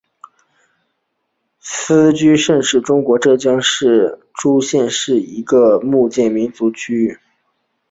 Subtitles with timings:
[1.59, 6.71] 斯盛居是中国浙江省诸暨市一座木结构民居
[7.07, 7.21] 建筑。